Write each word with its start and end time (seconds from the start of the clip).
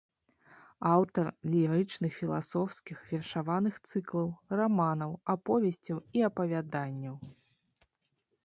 Аўтар 0.91 1.27
лірычных 1.55 2.11
філасофскіх 2.21 2.97
вершаваных 3.11 3.75
цыклаў, 3.89 4.27
раманаў, 4.61 5.11
аповесцяў 5.35 5.97
і 6.19 6.25
апавяданняў. 6.31 7.15